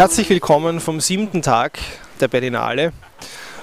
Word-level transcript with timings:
Herzlich 0.00 0.30
willkommen 0.30 0.80
vom 0.80 0.98
siebten 0.98 1.42
Tag 1.42 1.78
der 2.20 2.28
Berlinale. 2.28 2.94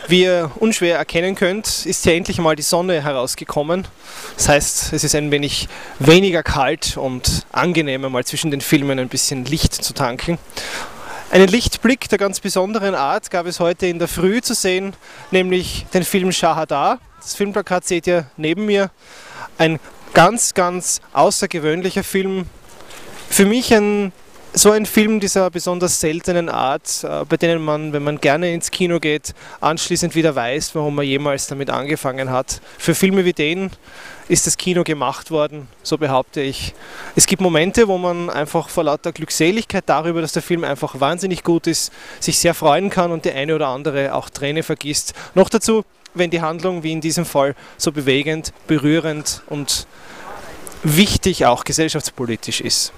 Wie 0.08 0.22
ihr 0.22 0.52
unschwer 0.58 0.96
erkennen 0.96 1.34
könnt, 1.34 1.84
ist 1.88 2.04
hier 2.04 2.14
endlich 2.14 2.38
mal 2.38 2.56
die 2.56 2.62
Sonne 2.62 3.02
herausgekommen. 3.02 3.88
Das 4.36 4.48
heißt, 4.48 4.94
es 4.94 5.04
ist 5.04 5.16
ein 5.16 5.32
wenig 5.32 5.68
weniger 5.98 6.44
kalt 6.44 6.96
und 6.96 7.48
angenehmer, 7.52 8.12
mal 8.12 8.24
zwischen 8.24 8.52
den 8.52 8.62
Filmen 8.62 9.00
ein 9.00 9.10
bisschen 9.10 9.46
Licht 9.46 9.74
zu 9.74 9.96
tanken. 9.96 10.38
Einen 11.32 11.48
Lichtblick 11.48 12.08
der 12.08 12.20
ganz 12.20 12.40
besonderen 12.40 12.94
Art 12.94 13.32
gab 13.32 13.48
es 13.48 13.60
heute 13.60 13.88
in 13.88 13.98
der 13.98 14.08
Früh 14.08 14.40
zu 14.40 14.54
sehen, 14.54 14.94
nämlich 15.32 15.88
den 15.92 16.04
Film 16.04 16.32
Shahada. 16.32 17.00
Das 17.20 17.34
Filmplakat 17.34 17.88
seht 17.88 18.06
ihr 18.06 18.28
neben 18.38 18.68
mir. 18.68 18.92
Ein 19.58 19.80
ganz, 20.14 20.54
ganz 20.54 21.02
außergewöhnlicher 21.14 22.04
Film. 22.04 22.46
Für 23.28 23.46
mich 23.46 23.74
ein 23.74 24.14
so 24.58 24.72
ein 24.72 24.88
Film 24.88 25.20
dieser 25.20 25.52
besonders 25.52 26.00
seltenen 26.00 26.50
Art, 26.50 27.04
äh, 27.04 27.26
bei 27.26 27.38
denen 27.38 27.64
man, 27.64 27.94
wenn 27.94 28.04
man 28.04 28.20
gerne 28.20 28.52
ins 28.54 28.72
Kino 28.72 29.00
geht, 29.00 29.36
anschließend 29.62 30.16
wieder 30.16 30.36
weiß, 30.36 30.74
warum 30.74 30.96
man 30.96 31.06
jemals 31.06 31.46
damit 31.48 31.70
angefangen 31.70 32.32
hat. 32.32 32.60
Für 32.78 32.96
Filme 32.96 33.24
wie 33.24 33.34
den 33.34 33.70
ist 34.28 34.48
das 34.48 34.58
Kino 34.58 34.84
gemacht 34.84 35.30
worden, 35.30 35.68
so 35.84 35.98
behaupte 35.98 36.42
ich. 36.42 36.74
Es 37.16 37.28
gibt 37.28 37.42
Momente, 37.42 37.88
wo 37.88 37.98
man 37.98 38.30
einfach 38.30 38.70
vor 38.70 38.84
lauter 38.84 39.12
Glückseligkeit 39.12 39.84
darüber, 39.86 40.22
dass 40.22 40.34
der 40.34 40.42
Film 40.42 40.64
einfach 40.64 41.00
wahnsinnig 41.00 41.44
gut 41.44 41.68
ist, 41.68 41.94
sich 42.20 42.40
sehr 42.40 42.56
freuen 42.56 42.90
kann 42.90 43.12
und 43.12 43.26
die 43.26 43.32
eine 43.32 43.56
oder 43.56 43.68
andere 43.68 44.16
auch 44.16 44.30
Träne 44.30 44.64
vergisst. 44.64 45.14
Noch 45.36 45.50
dazu, 45.50 45.86
wenn 46.16 46.32
die 46.32 46.42
Handlung 46.42 46.82
wie 46.82 46.94
in 46.94 47.02
diesem 47.02 47.26
Fall 47.26 47.56
so 47.78 47.92
bewegend, 47.92 48.54
berührend 48.66 49.44
und 49.48 49.86
wichtig 50.84 51.46
auch 51.46 51.64
gesellschaftspolitisch 51.64 52.62
ist. 52.62 52.92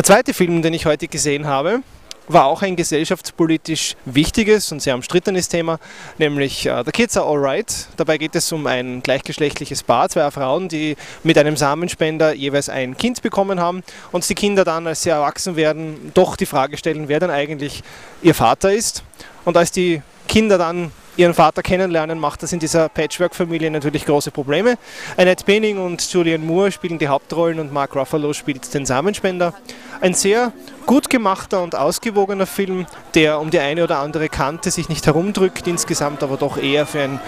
Der 0.00 0.04
zweite 0.06 0.32
Film, 0.32 0.62
den 0.62 0.72
ich 0.72 0.86
heute 0.86 1.08
gesehen 1.08 1.46
habe, 1.46 1.82
war 2.26 2.46
auch 2.46 2.62
ein 2.62 2.74
gesellschaftspolitisch 2.74 3.96
wichtiges 4.06 4.72
und 4.72 4.80
sehr 4.80 4.94
umstrittenes 4.94 5.50
Thema, 5.50 5.78
nämlich 6.16 6.66
uh, 6.70 6.82
The 6.86 6.90
Kids 6.90 7.18
Are 7.18 7.26
Alright. 7.26 7.86
Dabei 7.98 8.16
geht 8.16 8.34
es 8.34 8.50
um 8.50 8.66
ein 8.66 9.02
gleichgeschlechtliches 9.02 9.82
Paar, 9.82 10.08
zwei 10.08 10.30
Frauen, 10.30 10.70
die 10.70 10.96
mit 11.22 11.36
einem 11.36 11.54
Samenspender 11.54 12.32
jeweils 12.32 12.70
ein 12.70 12.96
Kind 12.96 13.20
bekommen 13.20 13.60
haben 13.60 13.82
und 14.10 14.26
die 14.26 14.34
Kinder 14.34 14.64
dann, 14.64 14.86
als 14.86 15.02
sie 15.02 15.10
erwachsen 15.10 15.54
werden, 15.56 16.12
doch 16.14 16.34
die 16.36 16.46
Frage 16.46 16.78
stellen, 16.78 17.08
wer 17.08 17.20
denn 17.20 17.30
eigentlich 17.30 17.82
ihr 18.22 18.34
Vater 18.34 18.72
ist. 18.72 19.04
Und 19.44 19.58
als 19.58 19.70
die 19.70 20.00
Kinder 20.28 20.56
dann 20.56 20.92
ihren 21.16 21.34
Vater 21.34 21.62
kennenlernen, 21.62 22.18
macht 22.18 22.42
das 22.42 22.52
in 22.52 22.58
dieser 22.58 22.88
Patchwork-Familie 22.88 23.70
natürlich 23.70 24.06
große 24.06 24.30
Probleme. 24.30 24.76
Annette 25.16 25.44
Bening 25.44 25.78
und 25.78 26.02
Julian 26.12 26.44
Moore 26.44 26.72
spielen 26.72 26.98
die 26.98 27.08
Hauptrollen 27.08 27.60
und 27.60 27.72
Mark 27.72 27.94
Ruffalo 27.96 28.32
spielt 28.32 28.72
den 28.74 28.86
Samenspender. 28.86 29.54
Ein 30.00 30.14
sehr 30.14 30.52
gut 30.86 31.10
gemachter 31.10 31.62
und 31.62 31.74
ausgewogener 31.74 32.46
Film, 32.46 32.86
der 33.14 33.40
um 33.40 33.50
die 33.50 33.58
eine 33.58 33.84
oder 33.84 33.98
andere 33.98 34.28
Kante 34.28 34.70
sich 34.70 34.88
nicht 34.88 35.06
herumdrückt, 35.06 35.66
insgesamt 35.66 36.22
aber 36.22 36.36
doch 36.36 36.56
eher 36.56 36.86
für 36.86 37.00
ein 37.00 37.20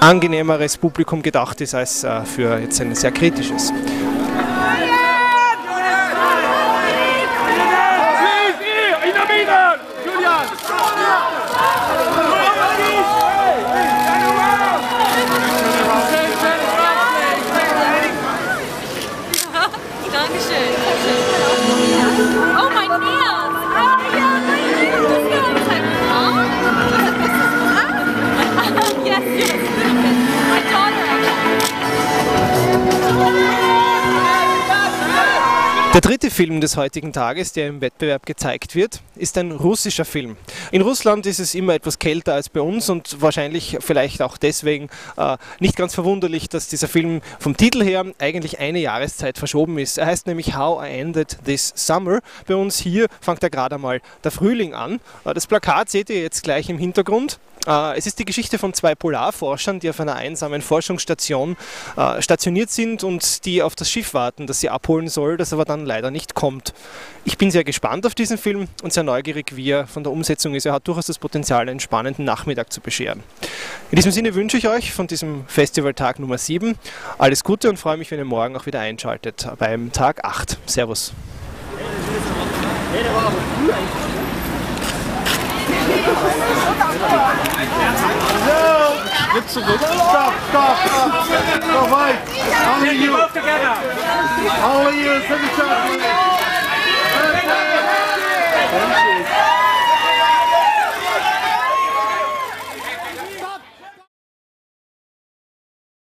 angenehmeres 0.00 0.78
Publikum 0.78 1.22
gedacht 1.22 1.60
ist 1.60 1.74
als 1.74 2.04
äh, 2.04 2.24
für 2.24 2.58
jetzt 2.58 2.80
ein 2.80 2.94
sehr 2.94 3.12
kritisches. 3.12 3.72
Der 35.92 36.00
dritte 36.00 36.30
Film 36.30 36.60
des 36.60 36.76
heutigen 36.76 37.12
Tages, 37.12 37.52
der 37.52 37.66
im 37.66 37.80
Wettbewerb 37.80 38.24
gezeigt 38.24 38.76
wird, 38.76 39.00
ist 39.16 39.36
ein 39.36 39.50
russischer 39.50 40.04
Film. 40.04 40.36
In 40.70 40.82
Russland 40.82 41.26
ist 41.26 41.40
es 41.40 41.52
immer 41.56 41.74
etwas 41.74 41.98
kälter 41.98 42.34
als 42.34 42.48
bei 42.48 42.60
uns 42.60 42.88
und 42.88 43.20
wahrscheinlich 43.20 43.76
vielleicht 43.80 44.22
auch 44.22 44.38
deswegen 44.38 44.88
äh, 45.16 45.36
nicht 45.58 45.74
ganz 45.74 45.96
verwunderlich, 45.96 46.48
dass 46.48 46.68
dieser 46.68 46.86
Film 46.86 47.22
vom 47.40 47.56
Titel 47.56 47.82
her 47.82 48.04
eigentlich 48.20 48.60
eine 48.60 48.78
Jahreszeit 48.78 49.36
verschoben 49.36 49.78
ist. 49.78 49.98
Er 49.98 50.06
heißt 50.06 50.28
nämlich 50.28 50.56
How 50.56 50.80
I 50.84 51.00
Ended 51.00 51.38
This 51.44 51.72
Summer. 51.74 52.20
Bei 52.46 52.54
uns 52.54 52.78
hier 52.78 53.08
fängt 53.20 53.42
er 53.42 53.50
gerade 53.50 53.74
einmal 53.74 54.00
der 54.22 54.30
Frühling 54.30 54.74
an. 54.74 55.00
Äh, 55.24 55.34
das 55.34 55.48
Plakat 55.48 55.90
seht 55.90 56.08
ihr 56.08 56.22
jetzt 56.22 56.44
gleich 56.44 56.70
im 56.70 56.78
Hintergrund. 56.78 57.40
Äh, 57.66 57.98
es 57.98 58.06
ist 58.06 58.18
die 58.18 58.24
Geschichte 58.24 58.58
von 58.58 58.72
zwei 58.74 58.94
Polarforschern, 58.94 59.80
die 59.80 59.90
auf 59.90 60.00
einer 60.00 60.16
einsamen 60.16 60.62
Forschungsstation 60.62 61.56
äh, 61.96 62.22
stationiert 62.22 62.70
sind 62.70 63.04
und 63.04 63.44
die 63.44 63.62
auf 63.62 63.74
das 63.74 63.90
Schiff 63.90 64.14
warten, 64.14 64.46
das 64.46 64.60
sie 64.60 64.70
abholen 64.70 65.08
soll, 65.08 65.36
das 65.36 65.52
aber 65.52 65.64
dann 65.64 65.84
leider 65.84 66.10
nicht 66.10 66.34
kommt. 66.34 66.72
Ich 67.24 67.36
bin 67.36 67.50
sehr 67.50 67.64
gespannt 67.64 68.06
auf 68.06 68.14
diesen 68.14 68.38
Film 68.38 68.68
und 68.82 68.92
sehr 68.92 69.02
neugierig, 69.02 69.56
wie 69.56 69.70
er 69.70 69.86
von 69.86 70.02
der 70.02 70.12
Umsetzung 70.12 70.54
ist. 70.54 70.64
Er 70.64 70.72
hat 70.72 70.88
durchaus 70.88 71.06
das 71.06 71.18
Potenzial, 71.18 71.68
einen 71.68 71.80
spannenden 71.80 72.24
Nachmittag 72.24 72.72
zu 72.72 72.80
bescheren. 72.80 73.22
In 73.90 73.96
diesem 73.96 74.12
Sinne 74.12 74.34
wünsche 74.34 74.56
ich 74.56 74.68
euch 74.68 74.92
von 74.92 75.06
diesem 75.06 75.44
Festivaltag 75.46 76.18
Nummer 76.18 76.38
7 76.38 76.78
alles 77.18 77.44
Gute 77.44 77.68
und 77.68 77.76
freue 77.76 77.96
mich, 77.96 78.10
wenn 78.10 78.18
ihr 78.18 78.24
morgen 78.24 78.56
auch 78.56 78.66
wieder 78.66 78.80
einschaltet 78.80 79.46
beim 79.58 79.92
Tag 79.92 80.24
8. 80.24 80.58
Servus. 80.66 81.12
Look 89.34 89.48
zurück. 89.48 89.78
Stop, 89.78 90.34
stop, 90.48 90.76
stop. 90.86 91.28
Go 91.62 91.78
away! 91.86 92.18
Only 92.74 92.94
you. 92.98 93.12
Only 94.64 94.94
you. 95.02 95.20
Send 95.28 95.44
it 95.44 95.60
up. 95.60 96.30
Thank 98.72 99.04
you. 99.04 99.09